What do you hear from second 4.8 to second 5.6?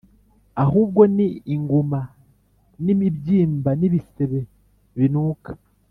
binuka,